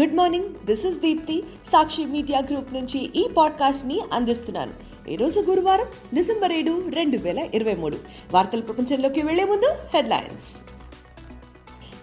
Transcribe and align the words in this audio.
Good 0.00 0.14
morning 0.14 0.44
this 0.44 0.86
is 0.86 0.98
Deepti. 0.98 1.42
Sakshi 1.72 2.04
media 2.04 2.38
group 2.38 2.74
నుంచి 2.74 3.10
ఈ 3.16 3.28
పాడ్కాస్ట్ని 3.28 4.00
అందిస్తున్నాను. 4.12 4.72
ఈరోజు 5.08 5.40
గురువారం 5.40 5.84
డిసెంబర్ 6.14 6.52
ఏడు 6.52 6.82
రెండు 6.94 7.18
వేల 7.18 7.38
ఇరవై 7.38 7.74
మూడు. 7.74 7.96
వార్తల 8.32 8.60
ప్రపంచంలోకి 8.60 9.22
వెళ్ళే 9.22 9.44
ముందు 9.44 9.74
హెడ్లైన్స్. 9.94 10.48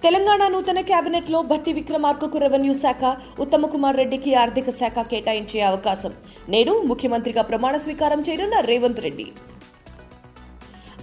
తెలంగాణ 0.03 0.47
నూతన 0.47 0.81
కేబినెట్లో 0.81 1.41
భట్టి 1.41 1.73
విక్రమార్కకు 1.73 2.37
రెవెన్యూ 2.37 2.73
శాఖ 2.73 3.17
ఉత్తమ 3.39 3.65
కుమార్ 3.65 3.97
రెడ్డికి 3.97 4.35
ఆర్థిక 4.35 4.69
శాఖ 4.69 4.99
కేటాయించే 4.99 5.61
అవకాశం. 5.61 6.13
నేడు 6.49 6.81
ముఖ్యమంత్రిగా 6.81 7.41
ప్రమాణ 7.41 7.77
స్వీకారం 7.77 8.21
చేయనున్న 8.21 8.59
రేవంత్ 8.59 8.99
రెడ్డి. 8.99 9.25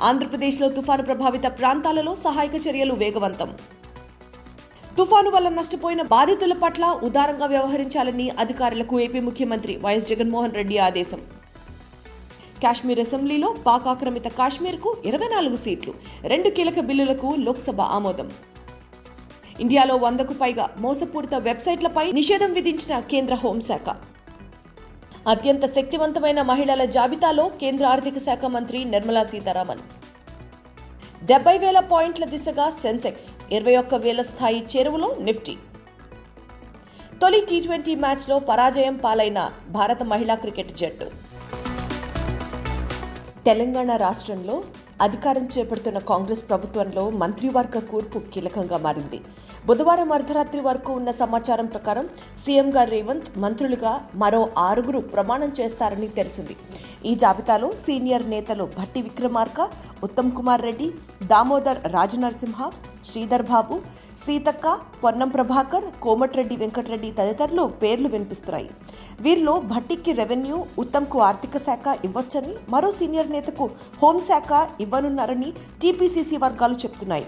ఆంధ్రప్రదేశ్లో 0.02 0.68
తుఫాను 0.68 1.02
ప్రభావిత 1.02 1.46
ప్రాంతాలలో 1.46 2.14
సహాయక 2.14 2.54
చర్యలు 2.68 2.94
వేగవంతం. 2.94 3.52
తుఫాను 4.98 5.30
వల్ల 5.34 5.48
నష్టపోయిన 5.56 6.02
బాధితుల 6.12 6.54
పట్ల 6.62 6.84
ఉదారంగా 7.08 7.46
వ్యవహరించాలని 7.52 8.26
అధికారులకు 8.42 8.94
ఏపీ 9.04 9.20
ముఖ్యమంత్రి 9.26 9.74
వైఎస్ 9.84 10.08
జగన్మోహన్ 10.10 10.56
రెడ్డి 10.58 10.76
ఆదేశం. 10.86 11.20
కాశ్మీర్ 12.62 13.00
అసెంబ్లీలో 13.04 13.48
పాక్ 13.66 13.86
ఆక్రమిత 13.92 14.28
కాశ్మీర్కు 14.38 14.90
ఇరవై 15.10 15.28
నాలుగు 15.34 15.58
సీట్లు 15.64 15.92
రెండు 16.32 16.50
కీలక 16.56 16.80
బిల్లులకు 16.88 17.28
లోక్సభ 17.46 17.80
ఆమోదం. 17.98 18.28
ఇండియాలో 19.64 19.96
వందకు 20.06 20.34
పైగా 20.42 20.66
మోసపూరిత 20.84 21.34
వెబ్సైట్లపై 21.48 22.06
నిషేధం 22.20 22.52
విధించిన 22.58 22.94
కేంద్ర 23.12 23.34
హోంశాఖ. 23.44 23.88
అత్యంత 25.32 25.64
శక్తివంతమైన 25.76 26.42
మహిళల 26.50 26.84
జాబితాలో 26.96 27.46
కేంద్ర 27.62 27.86
ఆర్థిక 27.94 28.18
శాఖ 28.28 28.44
మంత్రి 28.56 28.78
నిర్మలా 28.94 29.24
సీతారామన్. 29.32 29.82
డెబ్బై 31.28 31.58
వేల 31.58 31.78
పాయింట్ల 31.80 32.24
దిశగా 32.24 32.66
సెన్సెక్స్ 32.82 33.24
ఇరవై 33.52 33.76
ఒక్క 33.76 33.94
వేల 33.94 34.20
స్థాయి 34.28 34.60
చేరువలో 34.72 35.08
నిఫ్టీ. 35.20 35.54
తొలి 37.22 37.40
టీ 37.50 37.60
ట్వంటీ 37.60 37.94
మ్యాచ్లో 37.94 38.38
పరాజయం 38.38 38.96
పాలైన 38.96 39.40
భారత 39.68 40.02
మహిళా 40.02 40.34
క్రికెట్ 40.34 40.72
జట్టు. 40.78 41.08
తెలంగాణ 43.46 43.96
రాష్ట్రంలో 43.96 44.56
అధికారం 45.04 45.44
చేపడుతున్న 45.52 45.98
కాంగ్రెస్ 45.98 46.42
ప్రభుత్వంలో 46.48 47.02
మంత్రివర్గ 47.10 47.78
కూర్పు 47.90 48.18
కీలకంగా 48.32 48.78
మారింది. 48.86 49.18
బుధవారం 49.66 50.10
అర్ధరాత్రి 50.12 50.60
వరకు 50.60 50.90
ఉన్న 50.92 51.10
సమాచారం 51.10 51.66
ప్రకారం 51.66 52.06
సీఎంగా 52.44 52.84
రేవంత్ 52.84 53.38
మంత్రులుగా 53.38 53.92
మరో 54.14 54.42
ఆరుగురు 54.58 54.98
ప్రమాణం 54.98 55.52
చేస్తారని 55.60 56.08
తెలిసింది. 56.08 56.56
ఈ 57.06 57.14
జాబితాలో 57.14 57.70
సీనియర్ 57.84 58.26
నేతలు 58.30 58.64
భట్టి 58.78 59.02
విక్రమార్క 59.02 59.68
ఉత్తమ్ 60.02 60.32
కుమార్ 60.32 60.62
రెడ్డి 60.62 60.88
దామోదర్ 61.26 61.80
రాజనరసింహ 61.92 62.70
శ్రీధర్ 63.08 63.44
బాబు 63.50 63.76
సీతక్క 64.22 64.66
పొన్నం 65.02 65.28
ప్రభాకర్ 65.28 65.84
కోమటిరెడ్డి 66.02 66.56
వెంకటరెడ్డి 66.56 67.10
తదితరులు 67.18 67.62
పేర్లు 67.82 68.08
వినిపిస్తున్నాయి. 68.08 68.70
వీరిలో 69.20 69.54
భట్టికి 69.72 70.12
రెవెన్యూ 70.12 70.56
ఉత్తమ్కు 70.78 71.18
ఆర్థిక 71.28 71.56
శాఖ 71.66 71.96
ఇవ్వొచ్చని 72.04 72.54
మరో 72.74 72.90
సీనియర్ 72.98 73.32
నేతకు 73.36 73.66
హోంశాఖ 74.02 74.68
ఇవ్వనున్నారని 74.80 75.50
టీపీసీసీ 75.82 76.38
వర్గాలు 76.44 76.74
చెప్తున్నాయి. 76.74 77.26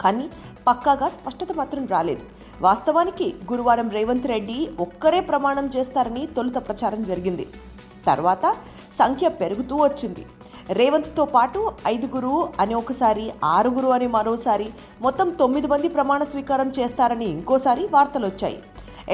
కానీ 0.00 0.26
పక్కాగా 0.68 1.08
స్పష్టత 1.08 1.52
మాత్రం 1.60 1.86
రాలేదు. 1.86 2.24
వాస్తవానికి 2.62 3.28
గురువారం 3.52 3.88
రేవంత్ 3.90 4.26
రెడ్డి 4.26 4.58
ఒక్కరే 4.86 5.20
ప్రమాణం 5.30 5.66
చేస్తారని 5.76 6.26
తొలుత 6.36 6.58
ప్రచారం 6.68 7.02
జరిగింది. 7.02 7.46
తర్వాత 8.06 8.46
సంఖ్య 8.92 9.28
పెరుగుతూ 9.28 9.76
వచ్చింది. 9.84 10.22
రేవంత్తో 10.78 11.24
పాటు 11.34 11.60
ఐదుగురు 11.86 12.34
అని 12.62 12.74
ఒకసారి 12.74 13.24
ఆరుగురు 13.56 13.90
అని 13.96 14.08
మరోసారి 14.16 14.66
మొత్తం 15.04 15.28
తొమ్మిది 15.40 15.68
మంది 15.72 15.88
ప్రమాణ 15.88 16.22
స్వీకారం 16.24 16.68
చేస్తారని 16.78 17.28
ఇంకోసారి 17.36 17.84
వార్తలు 17.94 18.26
వచ్చాయి 18.26 18.58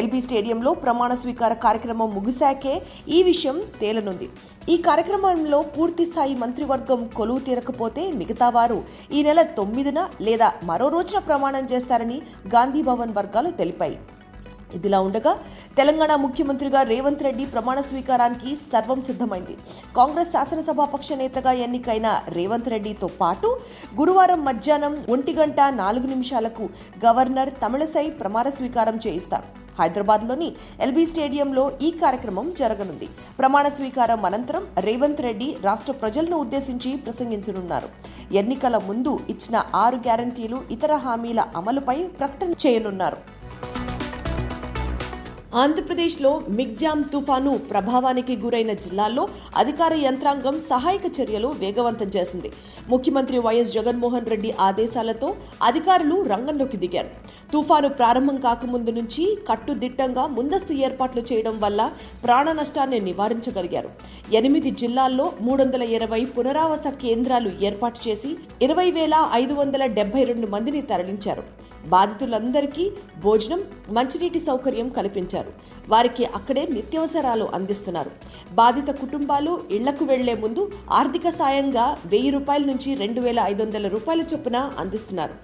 ఎల్బీ 0.00 0.20
స్టేడియంలో 0.20 0.70
ప్రమాణ 0.84 1.12
స్వీకార 1.14 1.52
కార్యక్రమం 1.64 2.08
ముగిశాకే 2.14 2.72
ఈ 3.08 3.18
విషయం 3.22 3.56
తేలనుంది. 3.80 4.26
ఈ 4.72 4.76
కార్యక్రమంలో 4.86 5.58
పూర్తి 5.76 6.04
స్థాయి 6.04 6.34
మంత్రివర్గం 6.42 7.00
కొలువు 7.18 7.40
తీరకపోతే 7.48 8.04
మిగతా 8.20 8.48
వారు 8.56 8.78
ఈ 9.12 9.22
నెల 9.22 9.42
తొమ్మిదిన 9.58 10.00
లేదా 10.28 10.48
మరో 10.70 10.88
రోజున 10.88 11.20
ప్రమాణం 11.28 11.66
చేస్తారని 11.72 12.18
గాంధీ 12.54 12.82
భవన్ 12.82 13.16
వర్గాలు 13.18 13.52
తెలిపాయి. 13.60 13.96
ఇదిలా 14.78 15.00
ఉండగా 15.08 15.32
తెలంగాణ 15.78 16.12
ముఖ్యమంత్రిగా 16.24 16.82
రేవంత్ 16.92 17.24
రెడ్డి 17.26 17.46
ప్రమాణ 17.54 17.78
స్వీకారానికి 17.88 18.52
సర్వం 18.72 19.02
సిద్ధమైంది. 19.08 19.56
కాంగ్రెస్ 19.98 20.32
శాసనసభాపక్ష 20.36 21.10
నేతగా 21.22 21.54
ఎన్నికైన 21.66 22.08
రేవంత్ 22.36 22.72
రెడ్డితో 22.74 23.10
పాటు 23.20 23.50
గురువారం 24.00 24.40
మధ్యాహ్నం 24.44 24.96
ఒంటి 25.16 25.34
గంట 25.40 25.60
నాలుగు 25.82 26.08
నిమిషాలకు 26.14 26.66
గవర్నర్ 27.04 27.52
తమిళసై 27.64 28.06
ప్రమాణ 28.22 28.48
స్వీకారం 28.58 28.98
చేయిస్తారు. 29.06 29.48
హైదరాబాద్లోని 29.78 30.48
ఎల్బీ 30.84 31.04
స్టేడియంలో 31.10 31.62
ఈ 31.86 31.88
కార్యక్రమం 32.02 32.46
జరగనుంది. 32.60 33.06
ప్రమాణ 33.38 33.64
స్వీకారం 33.76 34.20
అనంతరం 34.28 34.64
రేవంత్ 34.86 35.22
రెడ్డి 35.26 35.48
రాష్ట్ర 35.64 35.92
ప్రజలను 36.02 36.36
ఉద్దేశించి 36.44 36.90
ప్రసంగించనున్నారు. 37.06 37.88
ఎన్నికల 38.40 38.76
ముందు 38.88 39.14
ఇచ్చిన 39.32 39.56
ఆరు 39.84 39.96
గ్యారంటీలు 40.06 40.60
ఇతర 40.76 40.94
హామీల 41.06 41.40
అమలుపై 41.60 41.98
ప్రకటన 42.20 42.52
చేయనున్నారు. 42.66 43.18
ఆంధ్రప్రదేశ్లో 45.62 46.30
మిగ్జామ్ 46.58 47.02
తుఫాను 47.10 47.50
ప్రభావానికి 47.70 48.34
గురైన 48.44 48.72
జిల్లాల్లో 48.84 49.24
అధికార 49.60 49.92
యంత్రాంగం 50.04 50.56
సహాయక 50.70 51.06
చర్యలు 51.16 51.48
వేగవంతం 51.60 52.08
చేసింది. 52.16 52.48
ముఖ్యమంత్రి 52.92 53.38
వైఎస్ 53.46 53.74
జగన్మోహన్ 53.76 54.30
రెడ్డి 54.32 54.50
ఆదేశాలతో 54.68 55.28
అధికారులు 55.68 56.16
రంగంలోకి 56.32 56.78
దిగారు. 56.84 57.10
తుఫాను 57.52 57.90
ప్రారంభం 58.00 58.38
కాకముందు 58.46 58.94
నుంచి 58.98 59.24
కట్టుదిట్టంగా 59.50 60.24
ముందస్తు 60.38 60.74
ఏర్పాట్లు 60.86 61.24
చేయడం 61.30 61.54
వల్ల 61.64 61.90
ప్రాణ 62.24 62.46
నష్టాన్ని 62.60 63.00
నివారించగలిగారు. 63.10 63.92
ఎనిమిది 64.40 64.72
జిల్లాల్లో 64.82 65.28
మూడు 65.46 65.60
వందల 65.64 65.82
ఇరవై 65.98 66.22
పునరావాస 66.36 66.86
కేంద్రాలు 67.04 67.52
ఏర్పాటు 67.68 68.00
చేసి 68.08 68.32
ఇరవై 68.68 68.88
వేల 68.98 69.14
ఐదు 69.42 69.54
వందల 69.60 69.86
డెబ్బై 69.98 70.24
రెండు 70.32 70.48
మందిని 70.56 70.82
తరలించారు. 70.90 71.44
బాధితులందరికీ 71.88 72.90
భోజనం 73.22 73.64
మంచినీటి 73.88 74.40
సౌకర్యం 74.40 74.88
కల్పించారు. 74.88 75.52
వారికి 75.88 76.24
అక్కడే 76.24 76.66
నిత్యావసరాలు 76.72 77.44
అందిస్తున్నారు. 77.44 78.10
బాధిత 78.52 78.90
కుటుంబాలు 78.90 79.60
ఇళ్ళకు 79.70 80.04
వెళ్ళే 80.04 80.34
ముందు 80.34 80.70
ఆర్థిక 80.90 81.28
సాయంగా 81.28 81.98
వెయ్యి 82.06 82.30
రూపాయల 82.30 82.64
నుంచి 82.64 82.94
రెండు 82.94 83.20
వేల 83.20 83.40
ఐదు 83.44 83.62
వందల 83.62 83.88
రూపాయల 83.88 84.20
చొప్పున 84.20 84.56
అందిస్తున్నారు. 84.78 85.34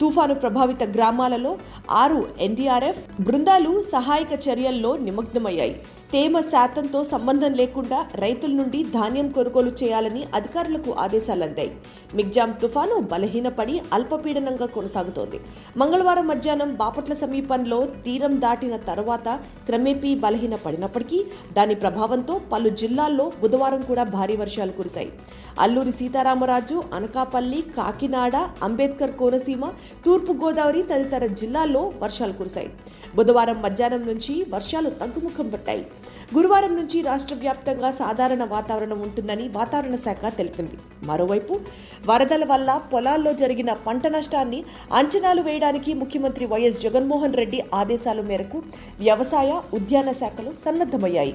తుఫాను 0.00 0.34
ప్రభావిత 0.34 0.82
గ్రామాలలో 0.82 1.58
ఆరు 1.90 2.28
ఎన్డీఆర్ఎఫ్ 2.40 3.22
బృందాలు 3.22 3.82
సహాయక 3.82 4.48
చర్యల్లో 4.48 4.96
నిమగ్నమయ్యాయి. 4.96 5.82
తేమ 6.12 6.40
శాతంతో 6.52 7.00
సంబంధం 7.04 7.52
లేకుండా 7.58 7.98
రైతుల 8.22 8.52
నుండి 8.52 8.78
ధాన్యం 8.94 9.26
కొనుగోలు 9.32 9.72
చేయాలని 9.80 10.22
అధికారులకు 10.34 10.90
ఆదేశాలు 11.02 11.44
అందాయి. 11.44 11.70
మిగ్జామ్ 12.14 12.54
తుఫాను 12.62 12.96
బలహీనపడి 13.12 13.74
అల్పపీడనంగా 13.92 14.66
కొనసాగుతోంది. 14.76 15.38
మంగళవారం 15.76 16.26
మధ్యాహ్నం 16.26 16.74
బాపట్ల 16.74 17.14
సమీపంలో 17.14 17.78
తీరం 18.06 18.34
దాటిన 18.40 18.76
తర్వాత 18.90 19.28
క్రమేపీ 19.66 20.14
బలహీనపడినప్పటికీ 20.24 21.20
దాని 21.52 21.74
ప్రభావంతో 21.74 22.40
పలు 22.52 22.68
జిల్లాల్లో 22.82 23.32
బుధవారం 23.42 23.80
కూడా 23.82 24.04
భారీ 24.16 24.36
వర్షాలు 24.42 24.74
కురిశాయి. 24.80 25.12
అల్లూరి 25.60 25.92
సీతారామరాజు 25.92 26.82
అనకాపల్లి 26.94 27.62
కాకినాడ 27.78 28.36
అంబేద్కర్ 28.62 29.16
కోనసీమ 29.22 29.64
తూర్పు 30.06 30.32
గోదావరి 30.42 30.82
తదితర 30.82 31.26
జిల్లాల్లో 31.26 31.84
వర్షాలు 32.02 32.32
కురిశాయి. 32.32 32.70
బుధవారం 33.14 33.62
మధ్యాహ్నం 33.62 34.04
నుంచి 34.10 34.34
వర్షాలు 34.54 34.90
తగ్గుముఖం 35.00 35.48
పట్టాయి. 35.48 35.86
గురువారం 36.36 36.72
నుంచి 36.76 37.00
రాష్ట్ర 37.02 37.34
వ్యాప్తంగా 37.34 37.90
సాధారణ 37.90 38.44
వాతావరణం 38.44 39.00
ఉంటుందని 39.00 39.48
వాతావరణ 39.48 39.96
శాఖ 40.06 40.32
తెలిపింది. 40.38 40.78
మరోవైపు 41.04 41.60
వరదల 42.08 42.44
వల్ల 42.44 42.80
పొలాల్లో 42.92 43.32
జరిగిన 43.32 43.72
పంట 43.86 44.06
నష్టాన్ని 44.06 44.60
అంచనాలు 44.92 45.42
వేయడానికి 45.42 45.94
ముఖ్యమంత్రి 45.94 46.46
వైఎస్ 46.46 46.82
జగన్మోహన్ 46.82 47.38
రెడ్డి 47.42 47.60
ఆదేశాల 47.74 48.20
మేరకు 48.20 48.60
వ్యవసాయ 49.00 49.62
ఉద్యాన 49.74 50.12
శాఖలు 50.12 50.52
సన్నద్ధమయ్యాయి. 50.64 51.34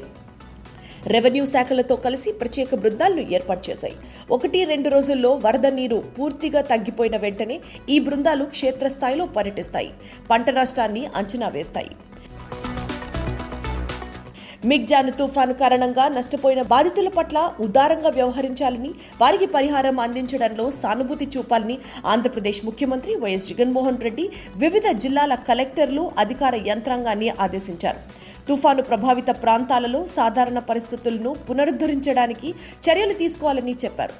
రెవెన్యూ 1.14 1.46
శాఖలతో 1.46 1.96
కలిసి 1.96 2.32
ప్రత్యేక 2.32 2.76
బృందాలను 2.76 3.24
ఏర్పాటు 3.36 3.64
చేశాయి. 3.70 3.96
ఒకటి 4.32 4.60
రెండు 4.66 4.90
రోజుల్లో 4.90 5.32
వరద 5.46 5.68
నీరు 5.80 6.04
పూర్తిగా 6.16 6.62
తగ్గిపోయిన 6.62 7.18
వెంటనే 7.18 7.58
ఈ 7.90 8.00
బృందాలు 8.00 8.46
క్షేత్రస్థాయిలో 8.46 9.26
పర్యటిస్తాయి. 9.26 9.92
పంట 10.30 10.50
నష్టాన్ని 10.50 11.06
అంచనా 11.06 11.50
వేస్తాయి. 11.50 11.92
మిగ్జాను 14.70 15.12
తుఫాను 15.20 15.54
కారణంగా 15.62 16.04
నష్టపోయిన 16.16 16.62
బాధితుల 16.74 17.10
పట్ల 17.18 17.38
ఉదారంగా 17.66 18.10
వ్యవహరించాలని 18.18 18.92
వారికి 19.22 19.48
పరిహారం 19.56 19.98
అందించడంలో 20.06 20.66
సానుభూతి 20.82 21.28
చూపాలని 21.36 21.76
ఆంధ్రప్రదేశ్ 22.14 22.62
ముఖ్యమంత్రి 22.68 23.14
వైఎస్ 23.24 23.50
జగన్మోహన్ 23.52 24.02
రెడ్డి 24.06 24.26
వివిధ 24.64 24.88
జిల్లాల 25.06 25.36
కలెక్టర్లు 25.50 26.06
అధికార 26.24 26.56
యంత్రాంగాన్ని 26.72 27.30
ఆదేశించారు. 27.46 28.02
తుఫాను 28.48 28.82
ప్రభావిత 28.90 29.30
ప్రాంతాలలో 29.44 30.00
సాధారణ 30.16 30.60
పరిస్థితులను 30.70 31.32
పునరుద్ధరించడానికి 31.48 32.50
చర్యలు 32.86 33.16
తీసుకోవాలని 33.22 33.74
చెప్పారు. 33.84 34.14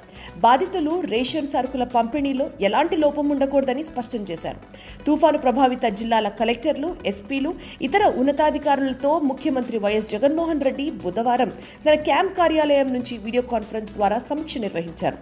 బాధితులు 0.44 0.94
రేషన్ 1.12 1.52
సరుకుల 1.54 1.84
పంపిణీలో 1.96 2.46
ఎలాంటి 2.68 2.96
లోపం 3.04 3.26
ఉండకూడదని 3.34 3.84
స్పష్టం 3.90 4.22
చేశారు. 4.30 4.60
తుఫాను 5.06 5.40
ప్రభావిత 5.44 5.86
జిల్లాల 6.00 6.28
కలెక్టర్లు 6.40 6.90
ఎస్పీలు 7.12 7.52
ఇతర 7.88 8.02
ఉన్నతాధికారులతో 8.22 9.12
ముఖ్యమంత్రి 9.30 9.78
వైఎస్ 9.86 10.12
జగన్మోహన్ 10.14 10.64
రెడ్డి 10.68 10.86
బుధవారం 11.04 11.52
తన 11.86 11.94
క్యాంప్ 12.08 12.34
కార్యాలయం 12.40 12.90
నుంచి 12.96 13.16
వీడియో 13.26 13.44
కాన్ఫరెన్స్ 13.54 13.92
ద్వారా 13.98 14.18
సమీక్ష 14.28 14.58
నిర్వహించారు. 14.66 15.18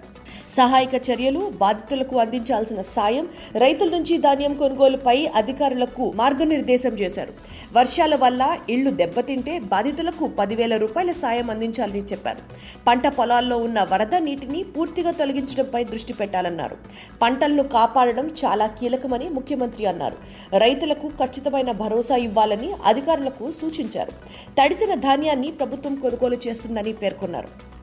సహాయక 0.56 0.95
చర్యలు 1.06 1.41
బాధితులకు 1.61 2.17
అందించాల్సిన 2.23 2.81
సాయం 2.81 3.29
రైతుల 3.56 3.89
నుంచి 3.89 4.19
ధాన్యం 4.19 4.55
కొనుగోలుపై 4.55 5.17
అధికారులకు 5.41 6.12
మార్గనిర్దేశం 6.17 6.95
చేశారు. 7.01 7.33
వర్షాల 7.73 8.15
వల్ల 8.15 8.43
ఇళ్ళు 8.71 8.91
దెబ్బతింటే 8.91 9.59
బాధితులకు 9.59 10.27
పదివేల 10.27 10.77
రూపాయల 10.77 11.12
సాయం 11.12 11.51
అందించాలని 11.51 12.03
చెప్పారు. 12.05 12.43
పంట 12.87 13.06
పొలాల్లో 13.09 13.56
ఉన్న 13.56 13.81
వరద 13.93 14.15
నీటిని 14.15 14.62
పూర్తిగా 14.62 15.11
తొలగించడంపై 15.11 15.85
దృష్టి 15.85 16.12
పెట్టాలన్నారు. 16.12 16.77
పంటలను 17.23 17.62
కాపాడడం 17.77 18.29
చాలా 18.45 18.67
కీలకమని 18.67 19.29
ముఖ్యమంత్రి 19.29 19.87
అన్నారు. 19.87 20.19
రైతులకు 20.59 21.09
ఖచ్చితమైన 21.09 21.71
భరోసా 21.85 22.17
ఇవ్వాలని 22.17 22.73
అధికారులకు 22.87 23.51
సూచించారు. 23.51 24.12
తడిసిన 24.61 24.95
ధాన్యాన్ని 24.95 25.51
ప్రభుత్వం 25.51 25.95
కొనుగోలు 25.95 26.39
చేస్తుందని 26.49 26.93
పేర్కొన్నారు. 26.93 27.74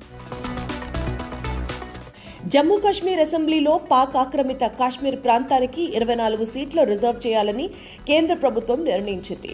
జమ్మూ 2.53 2.75
కాశ్మీర్ 2.83 3.21
అసెంబ్లీలో 3.23 3.73
పాక్ 3.91 4.15
ఆక్రమిత 4.21 4.63
కాశ్మీర్ 4.79 5.17
ప్రాంతానికి 5.25 5.83
ఇరవై 5.97 6.15
నాలుగు 6.21 6.45
సీట్లు 6.53 6.81
రిజర్వ్ 6.91 7.19
చేయాలని 7.25 7.65
కేంద్ర 8.09 8.35
ప్రభుత్వం 8.43 8.79
నిర్ణయించింది. 8.89 9.51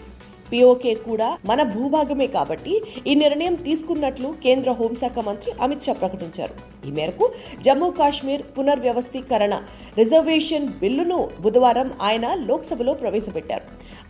పిఓకే 0.50 0.94
కూడా 1.08 1.28
మన 1.50 1.60
భూభాగమే 1.74 2.28
కాబట్టి 2.36 2.74
ఈ 3.10 3.14
నిర్ణయం 3.24 3.56
తీసుకున్నట్లు 3.66 4.30
కేంద్ర 4.46 4.72
హోంశాఖ 4.80 5.18
మంత్రి 5.28 5.52
అమిత్ 5.66 5.86
షా 5.88 5.94
ప్రకటించారు. 6.02 6.54
ఈ 6.86 6.90
మేరకు 6.90 7.32
జమ్మూ 7.64 7.90
కాశ్మీర్ 7.90 8.42
పునర్వ్యవస్థీకరణ 8.42 9.54
రిజర్వేషన్ 9.98 10.68
బిల్లును 10.68 11.30
బుధవారం 11.40 11.90
ఆయన 12.02 12.26
లోక్సభలో 12.48 12.94
ప్రవేశపెట్టారు. 12.94 13.66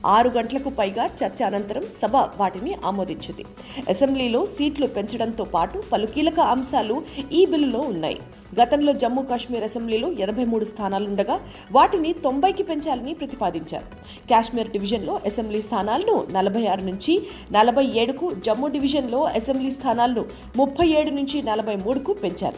ఆరు 0.07 0.29
గంటలకు 0.29 0.71
పైగా 0.71 1.05
చర్చ 1.07 1.43
అనంతరం 1.43 1.85
సభ 2.03 2.17
వాటిని 2.17 2.75
ఆమోదించింది. 2.85 3.45
అసెంబ్లీలో 3.89 4.47
సీట్లు 4.47 4.87
పెంచడంతో 4.87 5.45
పాటు 5.45 5.83
పలు 5.93 6.07
కీలక 6.07 6.41
అంశాలు 6.41 7.03
ఈ 7.33 7.47
బిల్లులో 7.47 7.81
ఉన్నాయి. 7.81 8.19
గతంలో 8.61 8.93
జమ్మూ 8.93 9.23
కాశ్మీర్ 9.23 9.65
అసెంబ్లీలో 9.65 10.09
ఎనభై 10.25 10.45
మూడు 10.45 10.65
స్థానాలుండగా 10.65 11.41
వాటిని 11.73 12.13
తొంభైకి 12.13 12.63
పెంచాలని 12.63 13.15
ప్రతిపాదించారు. 13.15 13.87
కాశ్మీర్ 14.31 14.71
డివిజన్లో 14.71 15.21
అసెంబ్లీ 15.27 15.63
స్థానాలను 15.63 16.17
నలభై 16.33 16.67
ఆరు 16.67 16.85
నుంచి 16.85 17.23
నలభై 17.53 17.87
ఏడుకు 18.03 18.29
జమ్మూ 18.47 18.69
డివిజన్లో 18.69 19.23
అసెంబ్లీ 19.41 19.71
స్థానాలను 19.71 20.25
ముప్పై 20.57 20.89
ఏడు 20.89 21.11
నుంచి 21.11 21.43
నలభై 21.43 21.77
మూడుకు 21.77 22.13
పెంచారు. 22.13 22.58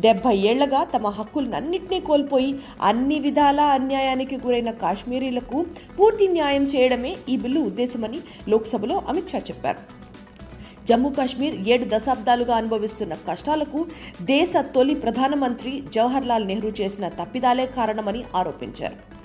డెబ్బై 0.00 0.36
ఏళ్ళగా 0.36 0.84
తమ 0.84 1.08
హక్కులన్నింటినీ 1.08 2.00
కోల్పోయి 2.00 2.50
అన్ని 2.82 3.18
విధాల 3.18 3.60
అన్యాయానికి 3.60 4.36
గురైన 4.36 4.70
కాశ్మీరీలకు 4.70 5.66
పూర్తి 5.98 6.28
న్యాయం 6.28 6.64
చేయడమే 6.64 7.16
ఈ 7.28 7.36
బిల్లు 7.36 7.60
ఉద్దేశమని 7.60 8.20
లోక్సభలో 8.48 9.02
అమిత్ 9.08 9.28
షా 9.28 9.38
చెప్పారు. 9.38 9.82
జమ్మూ 10.88 11.10
కాశ్మీర్ 11.10 11.68
ఏడు 11.68 11.86
దశాబ్దాలుగా 11.94 12.56
అనుభవిస్తున్న 12.56 13.14
కష్టాలకు 13.28 13.86
దేశ 14.22 14.52
తొలి 14.74 14.94
ప్రధానమంత్రి 14.94 15.82
జవహర్లాల్ 15.94 16.46
నెహ్రూ 16.46 16.72
చేసిన 16.80 17.08
తప్పిదాలే 17.08 17.66
కారణమని 17.66 18.24
ఆరోపించారు. 18.34 19.15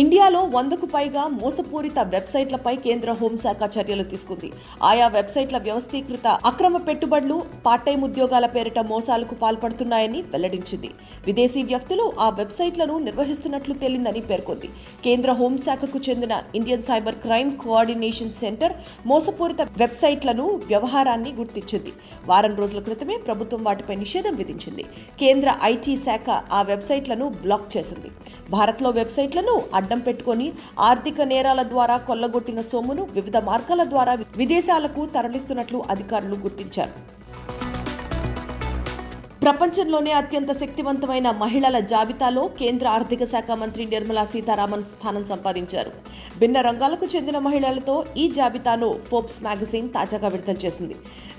ఇండియాలో 0.00 0.40
వందకు 0.54 0.86
పైగా 0.86 1.24
మోసపూరిత 1.32 1.98
వెబ్సైట్లపై 2.14 2.72
కేంద్ర 2.76 3.10
హోంశాఖ 3.18 3.58
చర్యలు 3.74 4.04
తీసుకుంది. 4.12 4.48
ఆయా 4.82 5.06
వెబ్సైట్ల 5.08 5.58
వ్యవస్థీకృత 5.58 6.26
అక్రమ 6.46 6.76
పెట్టుబడులు 6.76 7.36
పార్ట్ 7.66 7.84
టైం 7.86 8.00
ఉద్యోగాల 8.04 8.46
పేరిట 8.46 8.78
మోసాలకు 8.78 9.34
పాల్పడుతున్నాయని 9.34 10.22
వెల్లడించింది. 10.22 10.90
విదేశీ 11.26 11.62
వ్యక్తులు 11.62 12.06
ఆ 12.20 12.28
వెబ్సైట్లను 12.30 12.98
నిర్వహిస్తున్నట్లు 12.98 13.74
తేలిందని 13.74 14.20
పేర్కొంది. 14.30 14.70
కేంద్ర 15.04 15.32
హోంశాఖకు 15.32 16.00
చెందిన 16.08 16.42
Indian 16.54 16.84
cyber 16.90 17.20
crime 17.26 17.52
coordination 17.62 18.34
centre 18.42 18.74
మోసపూరిత 19.06 19.62
వెబ్సైట్లను 19.84 20.48
వ్యవహారాన్ని 20.72 21.32
గుర్తించింది. 21.32 21.94
వారం 22.26 22.56
రోజుల 22.56 22.80
క్రితమే 22.80 23.18
ప్రభుత్వం 23.28 23.64
వాటిపై 23.64 23.96
నిషేధం 24.02 24.34
విధించింది. 24.42 24.86
కేంద్ర 25.20 25.54
ఐటీ 25.72 25.96
శాఖ 25.96 26.28
ఆ 26.52 26.62
వెబ్సైట్లను 26.72 27.28
బ్లాక్ 27.28 27.70
చేసింది. 27.76 28.12
భారత్లో 28.50 28.90
వెబ్సైట్లను 29.00 29.83
అడ్డం 29.84 30.02
పెట్టుకొని 30.08 30.48
ఆర్థిక 30.90 31.20
నేరాల 31.34 31.62
ద్వారా 31.72 31.98
కొల్లగొట్టిన 32.10 32.60
సొమ్మును 32.72 33.04
వివిధ 33.18 33.36
మార్గాల 33.50 33.84
ద్వారా 33.94 34.14
విదేశాలకు 34.42 35.02
తరలిస్తున్నట్లు 35.16 35.80
అధికారులు 35.96 36.38
గుర్తించారు. 36.44 36.94
ప్రపంచంలోనే 39.44 40.12
అత్యంత 40.18 40.50
శక్తివంతమైన 40.60 41.28
మహిళల 41.40 41.76
జాబితాలో 41.90 42.42
కేంద్ర 42.60 42.86
ఆర్థిక 42.88 43.22
శాఖ 43.32 43.50
మంత్రి 43.62 43.84
నిర్మలా 43.90 44.24
సీతారామన్ 44.32 44.84
స్థానం 44.92 45.24
సంపాదించారు. 45.30 45.90
భిన్న 46.40 46.60
రంగాలకు 46.66 47.06
చెందిన 47.14 47.38
మహిళలతో 47.46 47.94
ఈ 48.22 48.24
జాబితాను 48.38 48.88
ఫోర్బ్స్ 49.08 49.38
మ్యాగజైన్ 49.46 49.88
తాజాగా 49.96 50.28
విడుదల 50.34 50.56
చేసింది. 50.64 50.96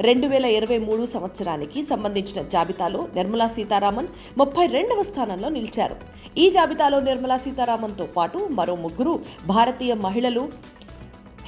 రెండు 0.07 0.30
వేల 0.34 0.46
ఇరవై 0.60 0.80
మూడు 0.88 1.04
సంవత్సరానికి 1.16 1.81
సంబంధించిన 1.92 2.42
జాబితాలో 2.56 3.02
నిర్మలా 3.18 3.48
సీతారామన్ 3.57 4.13
ముప్పై 4.42 4.66
రెండవ 4.78 5.04
స్థానంలో 5.10 5.50
నిలిచారు. 5.58 5.98
ఈ 6.38 6.48
జాబితాలో 6.58 7.00
నిర్మలా 7.10 7.38
సీతారామన్తో 7.46 8.08
పాటు 8.18 8.42
మరో 8.60 8.75
ముగ్గురు 8.88 9.16
భారతీయ 9.54 9.94
మహిళలు 10.08 10.44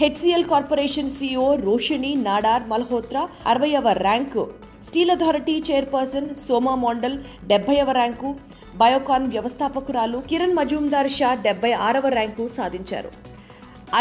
HCL 0.03 0.49
corporation 0.53 1.17
CEO 1.17 1.49
Roshni 1.67 2.13
Nadar 2.29 2.65
Malhotra 2.71 3.21
అరవైవ 3.51 3.91
rank 4.05 4.45
steel 4.87 5.11
authority 5.13 5.53
chairperson 5.67 6.27
Soma 6.41 6.73
Mondal 6.83 7.15
డెబ్బైవ 7.49 7.91
rank 7.97 8.29
Biocon 8.81 9.25
వ్యవస్థాపకురాలు 9.33 10.17
కిరణ్ 10.29 10.55
మజుందార్ 10.59 11.09
షా 11.15 11.29
డెబ్బై 11.45 11.71
ఆరవ 11.87 12.07
ర్యాంకు 12.15 12.43
సాధించారు. 12.57 13.11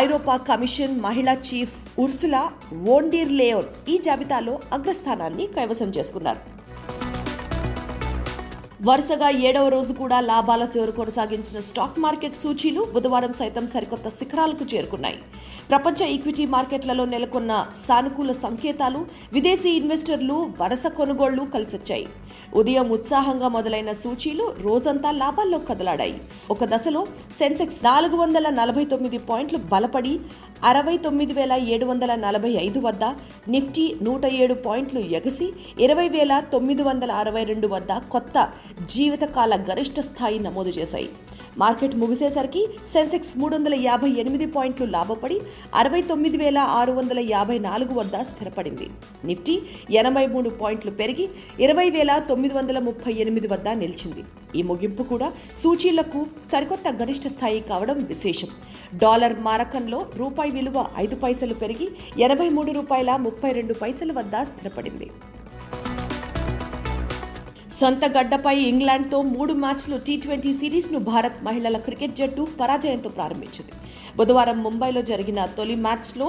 ఐరోపా 0.03 0.35
కమిషన్ 0.51 0.95
మహిళా 1.07 1.35
చీఫ్ 1.49 1.75
ఉర్సులా 2.05 2.43
వోండీర్ 2.87 3.33
లేయోన్ 3.41 3.71
ఈ 3.93 3.97
జాబితాలో 4.07 4.55
అగ్రస్థానాన్ని 4.77 5.47
కైవసం 5.57 5.91
చేసుకున్నారు. 5.97 6.43
వరుసగా 8.85 9.29
ఏడవ 9.49 9.67
రోజు 9.73 9.93
కూడా 9.99 10.17
లాభాల 10.21 10.65
జోరు 10.73 10.93
కొనసాగించిన 10.97 11.59
స్టాక్ 11.69 12.01
మార్కెట్ 12.05 12.35
సూచీలు 12.41 12.83
బుధవారం 12.95 13.33
సైతం 13.39 13.65
సరికొత్త 13.75 14.09
శిఖరాలకు 14.17 14.65
చేరుకున్నాయి. 14.73 15.19
ప్రపంచ 15.71 16.09
ఈక్విటీ 16.15 16.45
మార్కెట్లలో 16.55 17.05
నెలకొన్న 17.13 17.53
సానుకూల 17.87 18.33
సంకేతాలు 18.43 19.01
విదేశీ 19.37 19.71
ఇన్వెస్టర్లు 19.81 20.37
వరుస 20.61 20.87
కొనుగోళ్ళు 20.99 21.45
కలిసొచ్చాయి. 21.55 22.07
ఉదయం 22.61 22.89
ఉత్సాహంగా 22.97 23.49
మొదలైన 23.57 23.93
సూచీలు 24.03 24.45
రోజంతా 24.67 25.11
లాభాల్లో 25.23 25.59
కదలాడాయి. 25.71 26.17
ఒక 26.51 26.65
దశలో 26.75 27.03
సెన్సెక్స్ 27.39 27.81
నాలుగు 27.89 28.17
వందల 28.17 28.49
నలభై 28.61 28.85
తొమ్మిది 28.93 29.19
పాయింట్లు 29.31 29.61
బలపడి 29.73 30.15
అరవై 30.65 30.97
తొమ్మిది 31.07 31.33
వేల 31.39 31.55
ఏడు 31.73 31.87
వందల 31.87 32.13
నలభై 32.27 32.53
ఐదు 32.67 32.81
వద్ద 32.85 33.05
నిఫ్టీ 33.55 33.85
నూట 34.07 34.25
ఏడు 34.43 34.55
పాయింట్లు 34.67 35.01
ఎగసి 35.19 35.49
ఇరవై 35.85 36.07
వేల 36.15 36.39
తొమ్మిది 36.53 36.83
వందల 36.83 37.11
అరవై 37.23 37.43
రెండు 37.51 37.69
వద్ద 37.75 37.99
కొత్త 38.15 38.37
జీవితకాల 38.87 39.55
గరిష్ట 39.71 40.01
స్థాయి 40.01 40.39
నమోదు 40.39 40.69
చేశాయి. 40.69 41.09
మార్కెట్ 41.59 41.95
ముగిసేసరికి 41.97 42.63
సెన్సెక్స్ 42.93 43.39
మూడు 43.39 43.57
వందల 43.57 43.75
యాభై 43.75 44.09
ఎనిమిది 44.23 44.47
పాయింట్లు 44.47 44.87
లాభపడి 44.87 45.41
అరవై 45.75 46.01
తొమ్మిది 46.03 46.37
వేల 46.37 46.59
ఆరు 46.59 46.93
వందల 46.93 47.19
యాభై 47.19 47.59
నాలుగు 47.59 47.95
వద్ద 47.95 48.17
స్థిరపడింది. 48.23 48.87
నిఫ్టీ 49.25 49.55
ఎనభై 49.91 50.27
మూడు 50.27 50.51
పాయింట్లు 50.51 50.91
పెరిగి 50.91 51.29
ఇరవై 51.61 51.91
వేల 51.91 52.19
తొమ్మిది 52.19 52.55
వందల 52.55 52.79
ముప్పై 52.79 53.13
ఎనిమిది 53.13 53.49
వద్ద 53.49 53.69
నిలిచింది. 53.69 54.25
ఈ 54.59 54.63
ముగింపు 54.63 55.03
కూడా 55.03 55.33
సూచీలకు 55.63 56.27
సరికొత్త 56.53 56.93
గరిష్ట 57.03 57.27
స్థాయి 57.27 57.61
కావడం 57.61 57.99
విశేషం. 58.13 58.49
డాలర్ 59.05 59.37
మారకంలో 59.41 60.07
రూపాయి 60.17 60.51
విలువ 60.51 60.87
ఐదు 60.97 61.17
పైసలు 61.17 61.55
పెరిగి 61.55 61.89
ఎనభై 62.19 62.49
మూడు 62.49 62.71
రూపాయల 62.71 63.17
ముప్పై 63.17 63.53
రెండు 63.53 63.75
పైసల 63.75 64.13
వద్ద 64.13 64.37
స్థిరపడింది. 64.43 65.11
సొంత 67.79 68.05
గడ్డపై 68.17 68.55
ఇంగ్లాండ్తో 68.71 69.19
మూడు 69.23 69.53
మ్యాచ్లు 69.63 69.97
టీ 70.07 70.15
ట్వంటీ 70.17 70.51
సిరీస్ను 70.55 70.99
భారత్ 71.09 71.39
మహిళల 71.45 71.77
క్రికెట్ 71.87 72.15
జట్టు 72.17 72.43
పరాజయంతో 72.61 73.11
ప్రారంభించింది. 73.11 73.73
బుధవారం 74.17 74.59
ముంబైలో 74.63 75.03
జరిగిన 75.03 75.41
తొలి 75.57 75.77
మ్యాచ్లో 75.87 76.29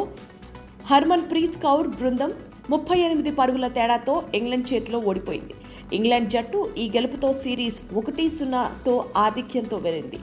హర్మన్ 0.89 1.25
ప్రీత్ 1.31 1.57
కౌర్ 1.63 1.87
బృందం 1.87 2.33
ముప్పై 2.69 2.97
ఎనిమిది 2.99 3.31
పరుగుల 3.39 3.67
తేడాతో 3.77 4.15
ఇంగ్లాండ్ 4.39 4.67
చేతిలో 4.73 4.99
ఓడిపోయింది. 4.99 5.55
ఇంగ్లాండ్ 5.93 6.29
జట్టు 6.35 6.59
ఈ 6.77 6.87
గెలుపుతో 6.95 7.31
సిరీస్ 7.43 7.79
ఒకటి 7.93 8.27
సున్నాతో 8.29 8.97
ఆధిక్యంతో 9.25 9.77
వెళ్ళింది. 9.87 10.21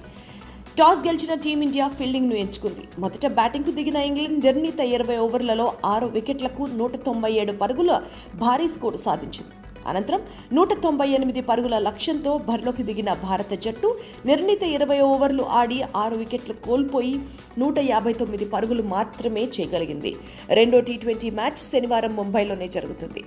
టాస్ 0.79 1.03
గెలిచిన 1.09 1.35
టీమిండియా 1.35 1.89
ఫీల్డింగ్ను 1.89 2.39
ఎంచుకుంది. 2.45 2.87
మొదట 2.99 3.27
బ్యాటింగ్కు 3.41 3.71
దిగిన 3.71 3.97
ఇంగ్లాండ్ 4.11 4.45
నిర్ణీత 4.45 4.81
ఇరవై 4.97 5.19
ఓవర్లలో 5.27 5.73
ఆరు 5.95 6.07
వికెట్లకు 6.17 6.65
నూట 6.81 6.97
తొంభై 7.09 7.33
ఏడు 7.43 7.53
పరుగుల 7.65 7.93
భారీ 8.35 8.69
స్కోరు 8.69 8.97
సాధించింది. 8.97 9.55
అనంతరం 9.87 10.23
నూట 10.53 10.73
తొంభై 10.73 11.09
ఎనిమిది 11.09 11.41
పరుగుల 11.41 11.79
లక్ష్యంతో 11.79 12.39
బరిలోకి 12.39 12.83
దిగిన 12.83 13.13
భారత 13.13 13.53
జట్టు 13.55 13.99
నిర్ణీత 14.27 14.63
ఇరవై 14.63 15.01
ఓవర్లు 15.01 15.43
ఆడి 15.43 15.83
ఆరు 15.97 16.17
వికెట్లు 16.17 16.55
కోల్పోయి 16.55 17.21
నూట 17.59 17.79
యాభై 17.79 18.13
తొమ్మిది 18.13 18.45
పరుగులు 18.45 18.83
మాత్రమే 18.83 19.45
చేయగలిగింది. 19.45 20.17
రెండో 20.51 20.81
టీ 20.81 20.97
ట్వంటీ 20.97 21.31
మ్యాచ్ 21.31 21.57
శనివారం 21.57 22.17
ముంబైలోనే 22.17 22.69
జరుగుతుంది. 22.69 23.25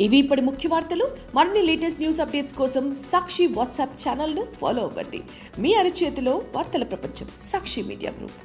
ఇవి 0.00 0.16
ఇప్పటి 0.16 0.40
ముఖ్య 0.40 0.68
వార్తలు. 0.68 1.06
మరిన్ని 1.34 1.62
లేటెస్ట్ 1.62 2.00
న్యూస్ 2.00 2.20
అప్డేట్స్ 2.20 2.54
కోసం 2.54 2.94
సాక్షి 2.94 3.46
వాట్సాప్ 3.46 4.08
ఛానల్ను 4.08 4.44
ఫాలో 4.60 4.82
అవ్వండి. 4.82 5.20
మీ 5.58 5.74
అరచేతిలో 5.74 6.42
వార్తల 6.56 6.84
ప్రపంచం 6.84 7.26
సాక్షి 7.40 7.82
మీడియా 7.82 8.12
గ్రూప్. 8.18 8.40